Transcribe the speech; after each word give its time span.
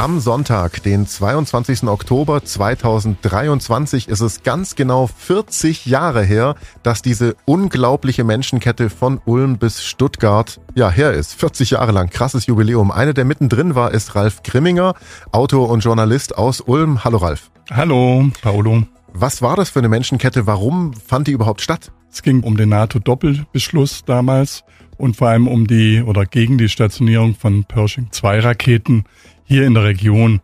Am 0.00 0.18
Sonntag, 0.18 0.82
den 0.82 1.06
22. 1.06 1.82
Oktober 1.82 2.42
2023, 2.42 4.08
ist 4.08 4.22
es 4.22 4.42
ganz 4.42 4.74
genau 4.74 5.06
40 5.06 5.84
Jahre 5.84 6.22
her, 6.22 6.54
dass 6.82 7.02
diese 7.02 7.36
unglaubliche 7.44 8.24
Menschenkette 8.24 8.88
von 8.88 9.20
Ulm 9.26 9.58
bis 9.58 9.84
Stuttgart 9.84 10.58
ja 10.74 10.88
her 10.88 11.12
ist. 11.12 11.34
40 11.34 11.72
Jahre 11.72 11.92
lang, 11.92 12.08
krasses 12.08 12.46
Jubiläum. 12.46 12.90
Eine, 12.90 13.12
der 13.12 13.26
mittendrin 13.26 13.74
war, 13.74 13.90
ist 13.90 14.14
Ralf 14.14 14.42
Grimminger, 14.42 14.94
Autor 15.32 15.68
und 15.68 15.84
Journalist 15.84 16.38
aus 16.38 16.62
Ulm. 16.62 17.04
Hallo 17.04 17.18
Ralf. 17.18 17.50
Hallo, 17.70 18.30
Paolo. 18.40 18.84
Was 19.12 19.42
war 19.42 19.56
das 19.56 19.68
für 19.68 19.80
eine 19.80 19.90
Menschenkette? 19.90 20.46
Warum 20.46 20.94
fand 20.94 21.26
die 21.26 21.32
überhaupt 21.32 21.60
statt? 21.60 21.92
Es 22.10 22.22
ging 22.22 22.42
um 22.42 22.56
den 22.56 22.70
NATO-Doppelbeschluss 22.70 24.06
damals 24.06 24.64
und 24.96 25.16
vor 25.18 25.28
allem 25.28 25.46
um 25.46 25.66
die 25.66 26.02
oder 26.02 26.24
gegen 26.24 26.56
die 26.56 26.70
Stationierung 26.70 27.34
von 27.34 27.64
Pershing-2-Raketen 27.64 29.04
hier 29.50 29.66
in 29.66 29.74
der 29.74 29.82
Region. 29.82 30.40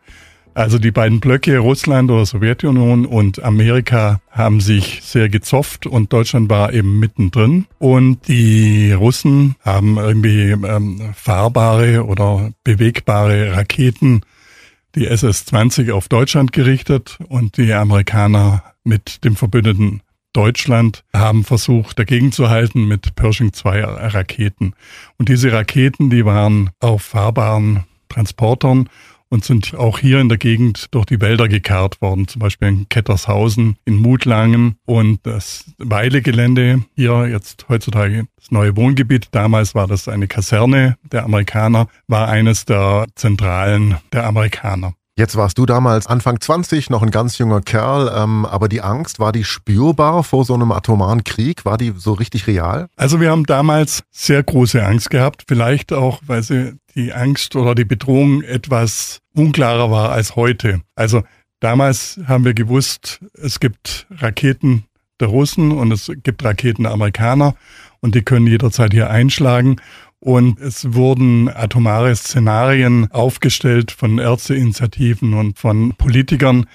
Also 0.53 0.79
die 0.79 0.91
beiden 0.91 1.21
Blöcke 1.21 1.59
Russland 1.59 2.11
oder 2.11 2.27
Sowjetunion 2.27 3.07
und 3.07 3.45
Amerika 3.45 4.21
haben 4.31 4.61
sich 4.61 5.01
sehr 5.03 5.29
gezofft 5.29 5.87
und 5.87 6.13
Deutschland 6.13 6.51
war 6.51 6.73
eben 6.73 6.99
mittendrin. 6.99 7.67
Und 7.79 8.27
die 8.27 8.91
Russen 8.93 9.55
haben 9.61 9.97
irgendwie 9.97 10.51
ähm, 10.51 11.13
fahrbare 11.15 12.05
oder 12.05 12.51
bewegbare 12.65 13.55
Raketen, 13.55 14.23
die 14.97 15.07
SS-20 15.07 15.93
auf 15.93 16.09
Deutschland 16.09 16.53
gerichtet 16.53 17.19
und 17.29 17.59
die 17.59 17.73
Amerikaner 17.73 18.65
mit 18.83 19.25
dem 19.25 19.37
Verbündeten 19.37 20.01
Deutschland 20.33 21.05
haben 21.15 21.45
versucht, 21.45 21.99
dagegen 21.99 22.33
zu 22.33 22.51
halten 22.51 22.89
mit 22.89 23.15
Pershing 23.15 23.53
2 23.53 23.85
Raketen. 23.85 24.75
Und 25.17 25.29
diese 25.29 25.53
Raketen, 25.53 26.11
die 26.11 26.25
waren 26.25 26.71
auf 26.81 27.03
fahrbaren 27.03 27.85
Transportern 28.17 28.89
und 29.29 29.45
sind 29.45 29.75
auch 29.75 29.99
hier 29.99 30.21
in 30.21 30.29
der 30.29 30.39
Gegend 30.39 30.87
durch 30.95 31.05
die 31.05 31.21
Wälder 31.21 31.49
gekarrt 31.49 32.01
worden, 32.01 32.29
zum 32.29 32.41
Beispiel 32.41 32.69
in 32.69 32.89
Kettershausen, 32.89 33.77
in 33.85 33.97
Mutlangen 33.97 34.77
und 34.87 35.21
das 35.25 35.67
Weilegelände 35.79 36.83
hier 36.95 37.29
jetzt 37.29 37.67
heutzutage 37.69 38.27
das 38.37 38.51
neue 38.51 38.75
Wohngebiet. 38.77 39.29
Damals 39.33 39.75
war 39.75 39.87
das 39.87 40.09
eine 40.09 40.29
Kaserne 40.29 40.97
der 41.03 41.25
Amerikaner, 41.25 41.89
war 42.07 42.29
eines 42.29 42.65
der 42.65 43.07
Zentralen 43.17 43.97
der 44.13 44.25
Amerikaner. 44.25 44.95
Jetzt 45.19 45.35
warst 45.35 45.57
du 45.57 45.65
damals 45.65 46.07
Anfang 46.07 46.43
20, 46.43 46.91
noch 46.91 47.03
ein 47.03 47.11
ganz 47.11 47.39
junger 47.39 47.63
Kerl, 47.63 48.13
ähm, 48.15 48.45
aber 48.45 48.69
die 48.69 48.83
Angst, 48.83 49.19
war 49.19 49.33
die 49.33 49.45
spürbar 49.45 50.23
vor 50.23 50.45
so 50.45 50.53
einem 50.53 50.73
atomaren 50.73 51.25
Krieg? 51.25 51.65
War 51.65 51.79
die 51.79 51.95
so 51.97 52.13
richtig 52.13 52.47
real? 52.47 52.89
Also 52.97 53.19
wir 53.19 53.31
haben 53.31 53.45
damals 53.45 54.03
sehr 54.11 54.43
große 54.43 54.85
Angst 54.85 55.09
gehabt, 55.09 55.45
vielleicht 55.49 55.95
auch, 55.95 56.21
weil 56.27 56.43
sie 56.43 56.75
die 56.95 57.15
Angst 57.15 57.57
oder 57.57 57.75
die 57.75 57.87
Bedrohung 57.87 58.43
etwas 58.43 59.21
unklarer 59.35 59.91
war 59.91 60.13
als 60.13 60.37
heute. 60.37 60.83
Also 60.97 61.23
damals 61.61 62.21
haben 62.27 62.45
wir 62.45 62.53
gewusst, 62.53 63.21
es 63.33 63.59
gibt 63.59 64.07
Raketen 64.11 64.85
der 65.19 65.29
Russen 65.29 65.73
und 65.73 65.93
es 65.93 66.13
gibt 66.25 66.45
Raketen 66.45 66.83
der 66.83 66.93
Amerikaner 66.93 67.55
und 68.01 68.15
die 68.15 68.23
können 68.23 68.47
jederzeit 68.47 68.93
hier 68.93 69.09
einschlagen. 69.09 69.77
Und 70.21 70.61
es 70.61 70.95
wurden 70.95 71.49
atomare 71.49 72.15
Szenarien 72.17 73.11
aufgestellt 73.13 73.93
von 73.93 74.19
Ärzteinitiativen 74.19 75.35
und 75.35 75.59
von 75.59 75.95
Politikern, 75.97 76.67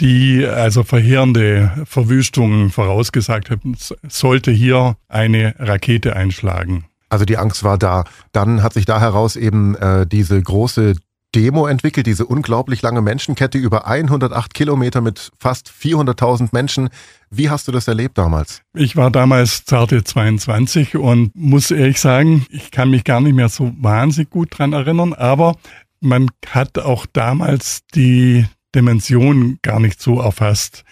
die 0.00 0.44
also 0.46 0.82
verheerende 0.82 1.72
Verwüstungen 1.84 2.70
vorausgesagt 2.70 3.50
haben, 3.50 3.76
sollte 4.08 4.50
hier 4.50 4.96
eine 5.08 5.54
Rakete 5.58 6.16
einschlagen. 6.16 6.84
Also 7.08 7.24
die 7.24 7.36
Angst 7.36 7.62
war 7.62 7.78
da. 7.78 8.04
Dann 8.32 8.62
hat 8.62 8.72
sich 8.72 8.86
da 8.86 9.00
heraus 9.00 9.36
eben 9.36 9.74
äh, 9.76 10.06
diese 10.06 10.40
große 10.40 10.94
Demo 11.34 11.66
entwickelt, 11.66 12.06
diese 12.06 12.26
unglaublich 12.26 12.82
lange 12.82 13.00
Menschenkette 13.00 13.58
über 13.58 13.86
108 13.86 14.52
Kilometer 14.52 15.00
mit 15.00 15.30
fast 15.38 15.70
400.000 15.70 16.50
Menschen. 16.52 16.90
Wie 17.30 17.48
hast 17.48 17.66
du 17.68 17.72
das 17.72 17.88
erlebt 17.88 18.18
damals? 18.18 18.60
Ich 18.74 18.96
war 18.96 19.10
damals 19.10 19.64
zarte 19.64 20.04
22 20.04 20.96
und 20.96 21.34
muss 21.34 21.70
ehrlich 21.70 22.00
sagen, 22.00 22.46
ich 22.50 22.70
kann 22.70 22.90
mich 22.90 23.04
gar 23.04 23.20
nicht 23.20 23.34
mehr 23.34 23.48
so 23.48 23.72
wahnsinnig 23.78 24.30
gut 24.30 24.58
dran 24.58 24.74
erinnern, 24.74 25.14
aber 25.14 25.56
man 26.00 26.28
hat 26.48 26.78
auch 26.78 27.06
damals 27.06 27.80
die 27.94 28.46
Dimension 28.74 29.58
gar 29.62 29.80
nicht 29.80 30.02
so 30.02 30.20
erfasst. 30.20 30.84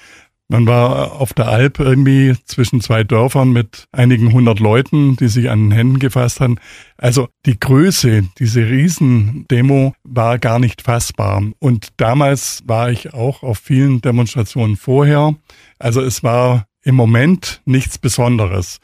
Man 0.52 0.66
war 0.66 1.12
auf 1.12 1.32
der 1.32 1.46
Alp 1.46 1.78
irgendwie 1.78 2.34
zwischen 2.44 2.80
zwei 2.80 3.04
Dörfern 3.04 3.52
mit 3.52 3.84
einigen 3.92 4.32
hundert 4.32 4.58
Leuten, 4.58 5.14
die 5.14 5.28
sich 5.28 5.48
an 5.48 5.60
den 5.60 5.70
Händen 5.70 5.98
gefasst 6.00 6.40
haben. 6.40 6.56
Also 6.98 7.28
die 7.46 7.60
Größe, 7.60 8.24
diese 8.36 8.68
Riesendemo 8.68 9.94
war 10.02 10.40
gar 10.40 10.58
nicht 10.58 10.82
fassbar. 10.82 11.40
Und 11.60 11.90
damals 11.98 12.64
war 12.66 12.90
ich 12.90 13.14
auch 13.14 13.44
auf 13.44 13.58
vielen 13.58 14.00
Demonstrationen 14.00 14.76
vorher. 14.76 15.36
Also 15.78 16.00
es 16.00 16.24
war 16.24 16.66
im 16.82 16.96
Moment 16.96 17.62
nichts 17.64 17.98
Besonderes. 17.98 18.80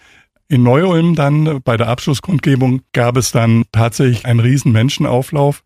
In 0.47 0.63
Neu-Ulm 0.63 1.17
dann 1.17 1.63
bei 1.65 1.77
der 1.77 1.89
Abschlusskundgebung 1.89 2.83
gab 2.93 3.17
es 3.17 3.33
dann 3.33 3.65
tatsächlich 3.73 4.25
einen 4.25 4.39
riesen 4.39 4.71
Menschenauflauf. 4.71 5.65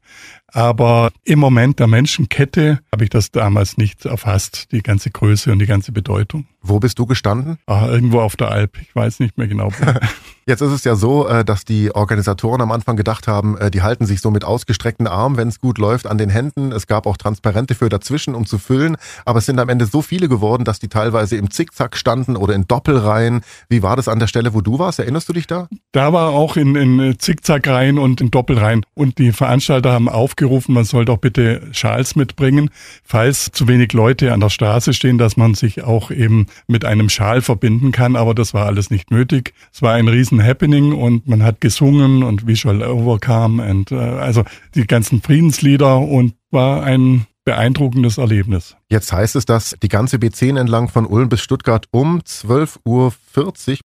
Aber 0.52 1.10
im 1.24 1.38
Moment 1.38 1.78
der 1.78 1.86
Menschenkette 1.86 2.80
habe 2.92 3.04
ich 3.04 3.10
das 3.10 3.30
damals 3.30 3.76
nicht 3.76 4.04
erfasst, 4.04 4.68
die 4.72 4.82
ganze 4.82 5.10
Größe 5.10 5.52
und 5.52 5.58
die 5.58 5.66
ganze 5.66 5.92
Bedeutung. 5.92 6.46
Wo 6.62 6.78
bist 6.78 6.98
du 6.98 7.06
gestanden? 7.06 7.58
Ah, 7.66 7.86
irgendwo 7.88 8.20
auf 8.20 8.36
der 8.36 8.50
Alp. 8.50 8.76
Ich 8.80 8.94
weiß 8.94 9.20
nicht 9.20 9.38
mehr 9.38 9.48
genau. 9.48 9.70
Jetzt 10.46 10.62
ist 10.62 10.72
es 10.72 10.84
ja 10.84 10.96
so, 10.96 11.28
äh, 11.28 11.44
dass 11.44 11.64
die 11.64 11.94
Organisatoren 11.94 12.60
am 12.60 12.72
Anfang 12.72 12.96
gedacht 12.96 13.28
haben, 13.28 13.56
äh, 13.56 13.70
die 13.70 13.82
halten 13.82 14.04
sich 14.04 14.20
so 14.20 14.30
mit 14.30 14.44
ausgestreckten 14.44 15.06
Armen, 15.06 15.36
wenn 15.36 15.48
es 15.48 15.60
gut 15.60 15.78
läuft, 15.78 16.06
an 16.06 16.18
den 16.18 16.28
Händen. 16.28 16.72
Es 16.72 16.86
gab 16.86 17.06
auch 17.06 17.16
Transparente 17.16 17.74
für 17.74 17.88
dazwischen, 17.88 18.34
um 18.34 18.46
zu 18.46 18.58
füllen. 18.58 18.96
Aber 19.24 19.38
es 19.38 19.46
sind 19.46 19.58
am 19.58 19.68
Ende 19.68 19.86
so 19.86 20.02
viele 20.02 20.28
geworden, 20.28 20.64
dass 20.64 20.80
die 20.80 20.88
teilweise 20.88 21.36
im 21.36 21.50
Zickzack 21.50 21.96
standen 21.96 22.36
oder 22.36 22.54
in 22.54 22.66
Doppelreihen. 22.66 23.42
Wie 23.68 23.82
war 23.82 23.96
das 23.96 24.08
an 24.08 24.18
der 24.18 24.26
Stelle, 24.26 24.52
wo 24.52 24.60
du 24.60 24.78
warst? 24.78 24.98
Erinnerst 24.98 25.28
du 25.28 25.32
dich 25.32 25.46
da? 25.46 25.68
Da 25.92 26.12
war 26.12 26.30
auch 26.30 26.56
in, 26.56 26.74
in 26.74 27.18
Zickzackreihen 27.18 27.98
und 27.98 28.20
in 28.20 28.30
Doppelreihen. 28.30 28.84
Und 28.94 29.18
die 29.18 29.32
Veranstalter 29.32 29.92
haben 29.92 30.08
aufgerufen, 30.40 30.74
man 30.74 30.84
soll 30.84 31.04
doch 31.04 31.18
bitte 31.18 31.60
Schals 31.72 32.16
mitbringen, 32.16 32.70
falls 33.04 33.50
zu 33.52 33.68
wenig 33.68 33.92
Leute 33.92 34.32
an 34.32 34.40
der 34.40 34.48
Straße 34.48 34.94
stehen, 34.94 35.18
dass 35.18 35.36
man 35.36 35.54
sich 35.54 35.84
auch 35.84 36.10
eben 36.10 36.46
mit 36.66 36.84
einem 36.84 37.10
Schal 37.10 37.42
verbinden 37.42 37.92
kann, 37.92 38.16
aber 38.16 38.34
das 38.34 38.54
war 38.54 38.66
alles 38.66 38.90
nicht 38.90 39.10
nötig. 39.10 39.52
Es 39.72 39.82
war 39.82 39.94
ein 39.94 40.08
riesen 40.08 40.42
Happening 40.42 40.94
und 40.94 41.28
man 41.28 41.42
hat 41.42 41.60
gesungen 41.60 42.22
und 42.22 42.46
Visual 42.46 42.82
Overcome 42.82 43.62
und 43.70 43.92
äh, 43.92 43.96
also 43.96 44.44
die 44.74 44.86
ganzen 44.86 45.20
Friedenslieder 45.20 45.98
und 45.98 46.34
war 46.50 46.82
ein 46.84 47.26
beeindruckendes 47.44 48.18
Erlebnis. 48.18 48.76
Jetzt 48.88 49.12
heißt 49.12 49.36
es, 49.36 49.44
dass 49.44 49.76
die 49.82 49.88
ganze 49.88 50.16
B10 50.16 50.58
entlang 50.58 50.88
von 50.88 51.06
Ulm 51.06 51.28
bis 51.28 51.40
Stuttgart 51.40 51.86
um 51.90 52.20
12.40 52.20 52.78
Uhr 52.84 53.12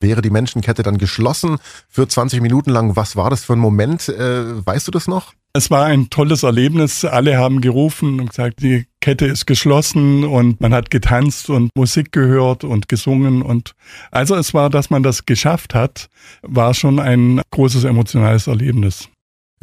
wäre 0.00 0.22
die 0.22 0.30
Menschenkette 0.30 0.82
dann 0.82 0.98
geschlossen 0.98 1.58
für 1.88 2.08
20 2.08 2.40
Minuten 2.40 2.70
lang. 2.70 2.96
Was 2.96 3.16
war 3.16 3.30
das 3.30 3.44
für 3.44 3.52
ein 3.52 3.58
Moment? 3.58 4.08
Äh, 4.08 4.66
weißt 4.66 4.88
du 4.88 4.90
das 4.90 5.06
noch? 5.06 5.32
Es 5.52 5.68
war 5.68 5.86
ein 5.86 6.10
tolles 6.10 6.44
Erlebnis. 6.44 7.04
Alle 7.04 7.36
haben 7.36 7.60
gerufen 7.60 8.20
und 8.20 8.30
gesagt, 8.30 8.62
die 8.62 8.86
Kette 9.00 9.26
ist 9.26 9.46
geschlossen 9.46 10.22
und 10.22 10.60
man 10.60 10.72
hat 10.72 10.90
getanzt 10.92 11.50
und 11.50 11.70
Musik 11.74 12.12
gehört 12.12 12.62
und 12.62 12.88
gesungen 12.88 13.42
und 13.42 13.74
also 14.12 14.36
es 14.36 14.54
war, 14.54 14.70
dass 14.70 14.90
man 14.90 15.02
das 15.02 15.26
geschafft 15.26 15.74
hat, 15.74 16.08
war 16.42 16.72
schon 16.74 17.00
ein 17.00 17.40
großes 17.50 17.82
emotionales 17.82 18.46
Erlebnis. 18.46 19.08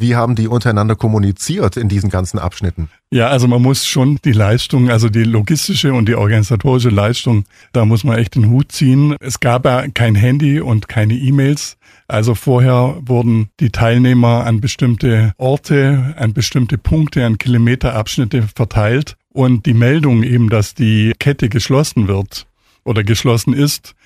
Wie 0.00 0.14
haben 0.14 0.36
die 0.36 0.46
untereinander 0.46 0.94
kommuniziert 0.94 1.76
in 1.76 1.88
diesen 1.88 2.08
ganzen 2.08 2.38
Abschnitten? 2.38 2.88
Ja, 3.10 3.30
also 3.30 3.48
man 3.48 3.60
muss 3.60 3.84
schon 3.84 4.20
die 4.24 4.30
Leistung, 4.30 4.90
also 4.90 5.08
die 5.08 5.24
logistische 5.24 5.92
und 5.92 6.08
die 6.08 6.14
organisatorische 6.14 6.90
Leistung, 6.90 7.46
da 7.72 7.84
muss 7.84 8.04
man 8.04 8.16
echt 8.16 8.36
den 8.36 8.48
Hut 8.48 8.70
ziehen. 8.70 9.16
Es 9.18 9.40
gab 9.40 9.64
ja 9.64 9.88
kein 9.88 10.14
Handy 10.14 10.60
und 10.60 10.88
keine 10.88 11.14
E-Mails. 11.14 11.78
Also 12.06 12.36
vorher 12.36 12.96
wurden 13.00 13.48
die 13.58 13.70
Teilnehmer 13.70 14.46
an 14.46 14.60
bestimmte 14.60 15.32
Orte, 15.36 16.14
an 16.16 16.32
bestimmte 16.32 16.78
Punkte, 16.78 17.26
an 17.26 17.38
Kilometerabschnitte 17.38 18.44
verteilt. 18.54 19.16
Und 19.32 19.66
die 19.66 19.74
Meldung 19.74 20.22
eben, 20.22 20.48
dass 20.48 20.74
die 20.74 21.12
Kette 21.18 21.48
geschlossen 21.48 22.06
wird 22.06 22.46
oder 22.84 23.02
geschlossen 23.02 23.52
ist, 23.52 23.96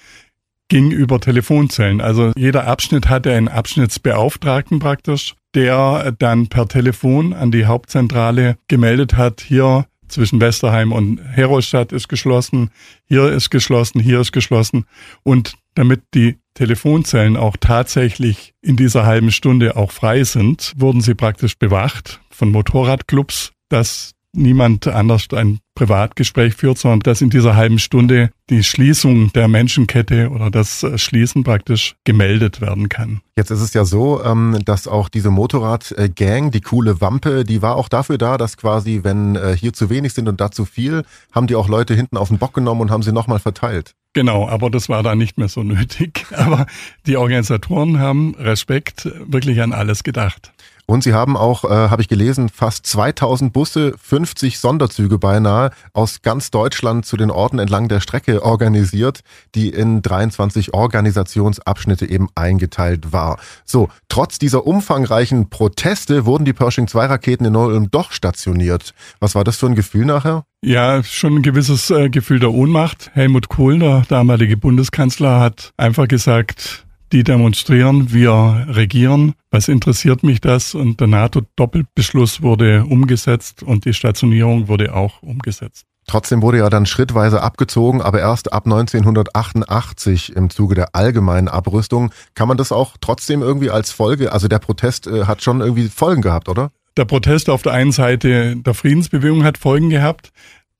ging 0.69 0.91
über 0.91 1.21
Telefonzellen. 1.21 2.01
Also 2.01 2.33
jeder 2.37 2.67
Abschnitt 2.67 3.09
hatte 3.09 3.33
einen 3.33 3.49
Abschnittsbeauftragten 3.49 4.79
praktisch 4.79 5.35
der 5.55 6.13
dann 6.19 6.49
per 6.49 6.69
Telefon 6.69 7.33
an 7.33 7.51
die 7.51 7.67
Hauptzentrale 7.67 8.57
gemeldet 8.69 9.17
hat, 9.17 9.41
hier 9.41 9.87
zwischen 10.09 10.41
Westerheim 10.41 10.93
und 10.93 11.21
Herolstadt 11.23 11.93
ist 11.93 12.09
geschlossen, 12.09 12.71
hier 13.07 13.29
ist 13.33 13.51
geschlossen, 13.51 14.01
hier 14.01 14.21
ist 14.21 14.33
geschlossen. 14.33 14.85
Und 15.23 15.55
damit 15.75 16.03
die 16.15 16.39
Telefonzellen 16.55 17.37
auch 17.37 17.57
tatsächlich 17.59 18.53
in 18.61 18.77
dieser 18.77 19.07
halben 19.07 19.33
Stunde 19.33 19.77
auch 19.77 19.91
frei 19.91 20.25
sind, 20.25 20.75
wurden 20.77 21.01
sie 21.01 21.15
praktisch 21.15 21.57
bewacht 21.59 22.21
von 22.31 22.51
Motorradclubs, 22.51 23.53
dass 23.71 24.13
niemand 24.35 24.87
anders 24.87 25.27
ein 25.33 25.61
Privatgespräch 25.75 26.55
führt, 26.55 26.79
sondern 26.79 27.01
dass 27.01 27.21
in 27.21 27.31
dieser 27.31 27.57
halben 27.57 27.79
Stunde 27.79 28.31
die 28.51 28.63
Schließung 28.63 29.33
der 29.33 29.49
Menschenkette 29.49 30.31
oder 30.31 30.51
das 30.51 30.85
Schließen 30.97 31.45
praktisch 31.45 31.97
gemeldet 32.05 32.61
werden 32.61 32.89
kann. 32.89 33.21
Jetzt 33.37 33.51
ist 33.51 33.61
es 33.61 33.73
ja 33.73 33.85
so, 33.85 34.23
ähm, 34.23 34.59
dass 34.65 34.87
auch 34.87 35.09
diese 35.09 35.31
Motorradgang, 35.31 36.51
die 36.51 36.61
coole 36.61 37.01
Wampe, 37.01 37.45
die 37.45 37.63
war 37.63 37.77
auch 37.77 37.89
dafür 37.89 38.19
da, 38.19 38.37
dass 38.37 38.57
quasi, 38.57 39.01
wenn 39.03 39.37
äh, 39.37 39.57
hier 39.57 39.73
zu 39.73 39.89
wenig 39.89 40.13
sind 40.13 40.29
und 40.29 40.41
da 40.41 40.51
zu 40.51 40.67
viel, 40.67 41.05
haben 41.33 41.47
die 41.47 41.55
auch 41.55 41.69
Leute 41.69 41.95
hinten 41.95 42.17
auf 42.19 42.29
den 42.29 42.39
Bock 42.39 42.53
genommen 42.53 42.83
und 42.83 42.91
haben 42.91 43.03
sie 43.03 43.13
nochmal 43.13 43.39
verteilt. 43.39 43.95
Genau, 44.15 44.47
aber 44.47 44.69
das 44.69 44.91
war 44.91 45.03
da 45.03 45.15
nicht 45.15 45.39
mehr 45.39 45.49
so 45.49 45.63
nötig. 45.63 46.27
Aber 46.33 46.67
die 47.07 47.17
Organisatoren 47.17 47.99
haben 47.99 48.35
Respekt 48.35 49.09
wirklich 49.25 49.63
an 49.63 49.73
alles 49.73 50.05
gedacht. 50.05 50.53
Und 50.87 51.05
sie 51.05 51.15
haben 51.15 51.37
auch, 51.37 51.65
äh, 51.65 51.69
habe 51.69 52.03
ich 52.03 52.09
gelesen, 52.09 52.49
fast 52.49 52.87
2000 52.87 53.53
Busse, 53.53 53.95
50 54.01 54.59
Sonderzüge 54.59 55.19
beinahe 55.19 55.71
aus 55.93 56.23
ganz 56.23 56.51
Deutschland 56.51 57.07
zu 57.07 57.17
den 57.17 57.31
Orten 57.31 57.59
entlang 57.59 57.89
der 57.89 58.01
Strecke 58.01 58.43
organisiert, 58.45 59.21
die 59.55 59.71
in 59.71 60.03
23 60.03 60.75
Organisationsabschnitte 60.75 62.09
eben 62.09 62.29
eingeteilt 62.35 63.13
war. 63.13 63.39
So, 63.65 63.89
trotz 64.09 64.39
dieser 64.39 64.67
umfangreichen 64.67 65.51
Proteste 65.51 66.27
wurden 66.27 66.45
die 66.45 66.53
Pershing 66.53 66.89
2 66.89 67.07
Raketen 67.07 67.45
in 67.45 67.53
Neu-Ulm 67.53 67.91
doch 67.91 68.13
stationiert. 68.13 68.93
Was 69.21 69.35
war 69.35 69.45
das 69.45 69.57
für 69.57 69.67
ein 69.67 69.75
Gefühl 69.75 70.05
nachher? 70.05 70.45
Ja, 70.65 71.03
schon 71.03 71.37
ein 71.37 71.43
gewisses 71.43 71.91
äh, 71.91 72.09
Gefühl 72.09 72.39
der 72.39 72.53
Ohnmacht. 72.53 73.11
Helmut 73.15 73.49
Kohl, 73.49 73.81
der 73.81 74.03
damalige 74.09 74.57
Bundeskanzler, 74.57 75.41
hat 75.41 75.73
einfach 75.77 76.07
gesagt, 76.07 76.87
die 77.13 77.25
demonstrieren, 77.25 78.13
wir 78.13 78.67
regieren. 78.69 79.35
Was 79.51 79.69
interessiert 79.69 80.23
mich 80.23 80.41
das? 80.41 80.75
Und 80.75 81.01
der 81.01 81.09
NATO-Doppelbeschluss 81.09 82.43
wurde 82.43 82.85
umgesetzt 82.85 83.63
und 83.63 83.85
die 83.85 83.95
Stationierung 83.95 84.69
wurde 84.69 84.95
auch 84.95 85.23
umgesetzt. 85.23 85.87
Trotzdem 86.07 86.43
wurde 86.43 86.59
ja 86.59 86.69
dann 86.69 86.87
schrittweise 86.87 87.43
abgezogen, 87.43 88.03
aber 88.03 88.21
erst 88.21 88.53
ab 88.53 88.65
1988 88.65 90.35
im 90.35 90.51
Zuge 90.51 90.75
der 90.75 90.95
allgemeinen 90.95 91.49
Abrüstung. 91.49 92.11
Kann 92.35 92.49
man 92.49 92.57
das 92.57 92.73
auch 92.73 92.97
trotzdem 93.01 93.41
irgendwie 93.41 93.71
als 93.71 93.93
Folge, 93.93 94.33
also 94.33 94.49
der 94.49 94.59
Protest 94.59 95.07
äh, 95.07 95.27
hat 95.27 95.43
schon 95.43 95.61
irgendwie 95.61 95.89
Folgen 95.89 96.23
gehabt, 96.23 96.49
oder? 96.49 96.73
Der 96.97 97.05
Protest 97.05 97.49
auf 97.49 97.63
der 97.63 97.73
einen 97.73 97.93
Seite 97.93 98.57
der 98.57 98.75
Friedensbewegung 98.75 99.45
hat 99.45 99.59
Folgen 99.59 99.91
gehabt. 99.91 100.31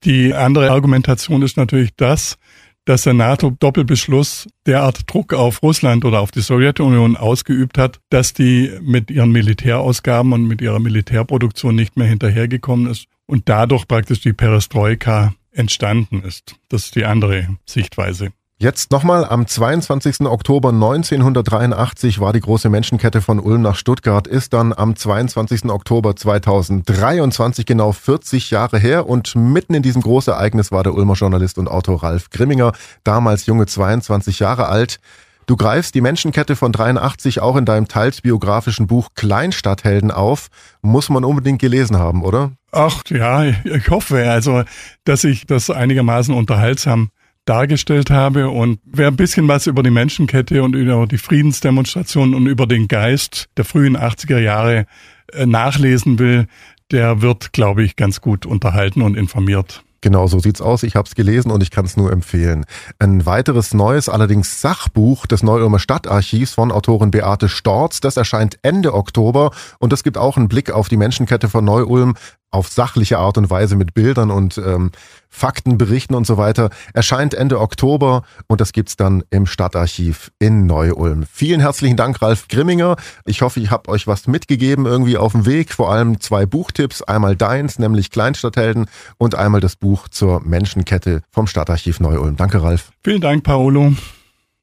Die 0.03 0.33
andere 0.33 0.69
Argumentation 0.71 1.41
ist 1.41 1.55
natürlich 1.55 1.95
das, 1.95 2.37
dass 2.85 3.03
der 3.03 3.13
NATO-Doppelbeschluss 3.13 4.47
derart 4.65 5.11
Druck 5.11 5.33
auf 5.33 5.63
Russland 5.63 6.05
oder 6.05 6.19
auf 6.19 6.31
die 6.31 6.41
Sowjetunion 6.41 7.15
ausgeübt 7.15 7.77
hat, 7.77 7.99
dass 8.09 8.33
die 8.33 8.71
mit 8.81 9.09
ihren 9.09 9.31
Militärausgaben 9.31 10.33
und 10.33 10.47
mit 10.47 10.61
ihrer 10.61 10.79
Militärproduktion 10.79 11.75
nicht 11.75 11.97
mehr 11.97 12.07
hinterhergekommen 12.07 12.91
ist 12.91 13.07
und 13.25 13.47
dadurch 13.47 13.87
praktisch 13.87 14.21
die 14.21 14.33
Perestroika 14.33 15.33
entstanden 15.51 16.23
ist. 16.23 16.55
Das 16.69 16.85
ist 16.85 16.95
die 16.95 17.05
andere 17.05 17.57
Sichtweise. 17.65 18.33
Jetzt 18.63 18.91
nochmal, 18.91 19.25
am 19.25 19.45
22. 19.45 20.21
Oktober 20.21 20.69
1983 20.69 22.21
war 22.21 22.31
die 22.31 22.39
große 22.39 22.69
Menschenkette 22.69 23.19
von 23.19 23.41
Ulm 23.41 23.61
nach 23.61 23.75
Stuttgart, 23.75 24.25
ist 24.25 24.53
dann 24.53 24.71
am 24.71 24.95
22. 24.95 25.65
Oktober 25.65 26.15
2023 26.15 27.65
genau 27.65 27.91
40 27.91 28.51
Jahre 28.51 28.79
her 28.79 29.09
und 29.09 29.35
mitten 29.35 29.73
in 29.73 29.83
diesem 29.83 30.01
Großereignis 30.01 30.71
war 30.71 30.83
der 30.83 30.93
Ulmer 30.93 31.15
Journalist 31.15 31.57
und 31.57 31.67
Autor 31.67 32.03
Ralf 32.03 32.29
Grimminger, 32.29 32.71
damals 33.03 33.47
junge 33.47 33.65
22 33.65 34.39
Jahre 34.39 34.69
alt. 34.69 35.01
Du 35.45 35.57
greifst 35.57 35.93
die 35.93 35.99
Menschenkette 35.99 36.55
von 36.55 36.71
83 36.71 37.41
auch 37.41 37.57
in 37.57 37.65
deinem 37.65 37.89
teils 37.89 38.21
biografischen 38.21 38.87
Buch 38.87 39.09
Kleinstadthelden 39.15 40.09
auf. 40.09 40.47
Muss 40.81 41.09
man 41.09 41.25
unbedingt 41.25 41.59
gelesen 41.59 41.97
haben, 41.97 42.23
oder? 42.23 42.53
Ach 42.71 43.03
ja, 43.09 43.43
ich 43.43 43.89
hoffe 43.89 44.25
also, 44.31 44.63
dass 45.03 45.25
ich 45.25 45.47
das 45.47 45.69
einigermaßen 45.69 46.33
unterhaltsam 46.33 47.09
dargestellt 47.45 48.09
habe. 48.09 48.49
Und 48.49 48.79
wer 48.85 49.07
ein 49.07 49.15
bisschen 49.15 49.47
was 49.47 49.67
über 49.67 49.83
die 49.83 49.91
Menschenkette 49.91 50.63
und 50.63 50.75
über 50.75 51.07
die 51.07 51.17
Friedensdemonstrationen 51.17 52.35
und 52.35 52.47
über 52.47 52.67
den 52.67 52.87
Geist 52.87 53.49
der 53.57 53.65
frühen 53.65 53.97
80er 53.97 54.39
Jahre 54.39 54.85
äh, 55.31 55.45
nachlesen 55.45 56.19
will, 56.19 56.47
der 56.91 57.21
wird, 57.21 57.53
glaube 57.53 57.83
ich, 57.83 57.95
ganz 57.95 58.21
gut 58.21 58.45
unterhalten 58.45 59.01
und 59.01 59.17
informiert. 59.17 59.83
Genau, 60.03 60.27
so 60.27 60.37
sieht's 60.37 60.59
aus. 60.59 60.83
Ich 60.83 60.97
habe 60.97 61.07
es 61.07 61.15
gelesen 61.15 61.49
und 61.49 61.63
ich 61.63 61.71
kann 61.71 61.85
es 61.85 61.95
nur 61.95 62.11
empfehlen. 62.11 62.65
Ein 62.99 63.25
weiteres 63.25 63.73
neues, 63.73 64.09
allerdings 64.09 64.59
Sachbuch 64.59 65.25
des 65.25 65.43
Neu-Ulmer 65.43 65.79
Stadtarchivs 65.79 66.51
von 66.51 66.73
Autorin 66.73 67.09
Beate 67.09 67.47
Storz, 67.47 68.01
das 68.01 68.17
erscheint 68.17 68.59
Ende 68.63 68.93
Oktober 68.93 69.51
und 69.79 69.93
das 69.93 70.03
gibt 70.03 70.17
auch 70.17 70.35
einen 70.35 70.49
Blick 70.49 70.71
auf 70.71 70.89
die 70.89 70.97
Menschenkette 70.97 71.47
von 71.47 71.63
Neu-Ulm 71.63 72.15
auf 72.53 72.67
sachliche 72.67 73.17
Art 73.17 73.37
und 73.37 73.49
Weise 73.49 73.75
mit 73.75 73.93
Bildern 73.93 74.31
und 74.31 74.57
ähm, 74.57 74.91
Faktenberichten 75.29 76.15
und 76.15 76.27
so 76.27 76.37
weiter, 76.37 76.69
erscheint 76.93 77.33
Ende 77.33 77.59
Oktober 77.59 78.21
und 78.47 78.61
das 78.61 78.71
gibt's 78.71 78.95
dann 78.95 79.23
im 79.31 79.47
Stadtarchiv 79.47 80.31
in 80.37 80.67
Neu-Ulm. 80.67 81.25
Vielen 81.31 81.59
herzlichen 81.59 81.97
Dank, 81.97 82.21
Ralf 82.21 82.47
Grimminger. 82.47 82.95
Ich 83.25 83.41
hoffe, 83.41 83.59
ich 83.59 83.71
habe 83.71 83.89
euch 83.89 84.05
was 84.05 84.27
mitgegeben 84.27 84.85
irgendwie 84.85 85.17
auf 85.17 85.31
dem 85.31 85.45
Weg. 85.47 85.73
Vor 85.73 85.91
allem 85.91 86.21
zwei 86.21 86.45
Buchtipps. 86.45 87.01
Einmal 87.01 87.35
deins, 87.35 87.79
nämlich 87.79 88.11
Kleinstadthelden 88.11 88.85
und 89.17 89.35
einmal 89.35 89.59
das 89.59 89.75
Buch 89.75 90.07
zur 90.07 90.41
Menschenkette 90.41 91.23
vom 91.31 91.47
Stadtarchiv 91.47 91.99
Neu-Ulm. 91.99 92.35
Danke, 92.35 92.61
Ralf. 92.61 92.91
Vielen 93.03 93.21
Dank, 93.21 93.43
Paolo. 93.43 93.93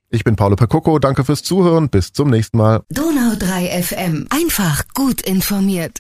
Ich 0.08 0.24
bin 0.24 0.36
Paolo 0.36 0.56
Percocco. 0.56 0.98
Danke 0.98 1.24
fürs 1.24 1.42
Zuhören. 1.42 1.88
Bis 1.88 2.12
zum 2.12 2.30
nächsten 2.30 2.58
Mal. 2.58 2.82
Donau 2.90 3.34
3 3.38 3.82
FM. 3.82 4.26
Einfach 4.30 4.84
gut 4.94 5.20
informiert. 5.20 5.98